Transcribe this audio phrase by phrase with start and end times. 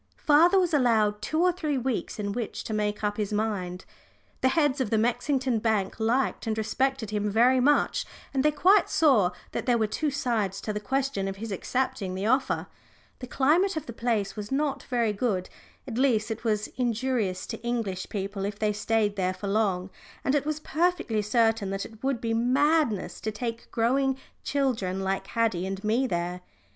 [0.17, 3.85] Father was allowed two or three weeks in which to make up his mind.
[4.41, 8.03] The heads of the Mexington bank liked and respected him very much,
[8.33, 12.15] and they quite saw that there were two sides to the question of his accepting
[12.15, 12.65] the offer.
[13.19, 15.49] The climate of the place was not very good
[15.87, 19.91] at least it was injurious to English people if they stayed there for long
[20.25, 25.27] and it was perfectly certain that it would be madness to take growing children like
[25.27, 26.41] Haddie and me there.